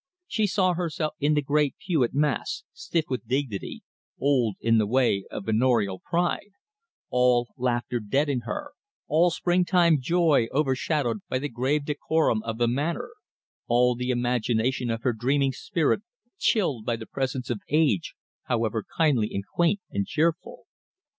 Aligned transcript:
She 0.25 0.47
saw 0.47 0.73
herself 0.73 1.13
in 1.19 1.35
the 1.35 1.43
great 1.43 1.75
pew 1.77 2.03
at 2.03 2.11
Mass, 2.15 2.63
stiff 2.73 3.05
with 3.07 3.27
dignity, 3.27 3.83
old 4.19 4.55
in 4.59 4.79
the 4.79 4.87
way 4.87 5.25
of 5.29 5.45
manorial 5.45 5.99
pride 5.99 6.49
all 7.11 7.49
laughter 7.55 7.99
dead 7.99 8.27
in 8.27 8.39
her, 8.39 8.71
all 9.07 9.29
spring 9.29 9.63
time 9.63 10.01
joy 10.01 10.47
overshadowed 10.51 11.19
by 11.29 11.37
the 11.37 11.49
grave 11.49 11.85
decorum 11.85 12.41
of 12.41 12.57
the 12.57 12.67
Manor, 12.67 13.11
all 13.67 13.93
the 13.93 14.09
imagination 14.09 14.89
of 14.89 15.03
her 15.03 15.13
dreaming 15.13 15.51
spirit 15.51 16.01
chilled 16.39 16.83
by 16.83 16.95
the 16.95 17.05
presence 17.05 17.51
of 17.51 17.61
age, 17.69 18.15
however 18.45 18.83
kindly 18.97 19.29
and 19.31 19.43
quaint 19.53 19.81
and 19.91 20.07
cheerful. 20.07 20.65